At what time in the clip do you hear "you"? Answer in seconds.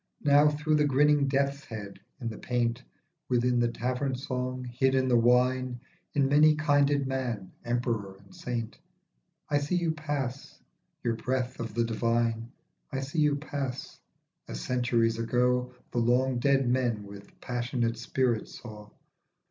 9.75-9.91, 13.19-13.35